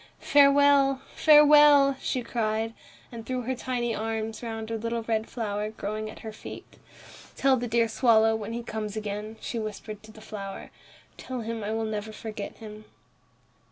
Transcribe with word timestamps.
"Farewell, 0.17 0.99
farewell!" 1.13 1.95
she 2.01 2.23
cried, 2.23 2.73
and 3.11 3.23
threw 3.23 3.43
her 3.43 3.53
tiny 3.53 3.93
arms 3.93 4.41
round 4.41 4.71
a 4.71 4.75
little 4.79 5.03
red 5.03 5.29
flower 5.29 5.69
growing 5.69 6.09
at 6.09 6.21
her 6.21 6.31
feet. 6.33 6.79
"Tell 7.35 7.55
the 7.55 7.67
dear 7.67 7.87
swallow, 7.87 8.35
when 8.35 8.51
he 8.53 8.63
comes 8.63 8.97
again," 8.97 9.35
she 9.41 9.59
whispered 9.59 10.01
to 10.01 10.11
the 10.11 10.19
flower, 10.19 10.71
"tell 11.17 11.41
him 11.41 11.63
I 11.63 11.71
will 11.71 11.85
never 11.85 12.11
forget 12.11 12.55
him." 12.57 12.85